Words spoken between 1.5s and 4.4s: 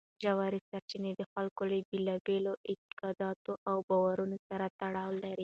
له بېلابېلو اعتقاداتو او باورونو